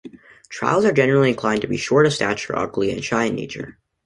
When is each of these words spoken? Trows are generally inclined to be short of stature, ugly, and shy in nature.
Trows 0.49 0.83
are 0.83 0.91
generally 0.91 1.29
inclined 1.29 1.61
to 1.61 1.67
be 1.67 1.77
short 1.77 2.07
of 2.07 2.13
stature, 2.15 2.57
ugly, 2.57 2.89
and 2.91 3.03
shy 3.03 3.25
in 3.25 3.35
nature. 3.35 3.77